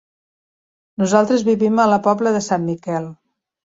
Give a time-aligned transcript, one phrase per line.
[1.03, 3.11] Nosaltres vivim a la Pobla de Sant Miquel.